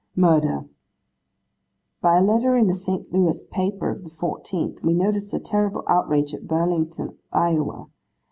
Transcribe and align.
'Murder. 0.15 0.67
By 2.01 2.17
a 2.17 2.23
letter 2.23 2.55
in 2.57 2.71
a 2.71 2.73
St. 2.75 3.13
Louis 3.13 3.43
paper 3.43 3.91
of 3.91 4.03
the 4.03 4.09
'4th, 4.09 4.81
we 4.81 4.95
notice 4.95 5.31
a 5.31 5.39
terrible 5.39 5.83
outrage 5.87 6.33
at 6.33 6.47
Burlington, 6.47 7.19
Iowa. 7.31 7.85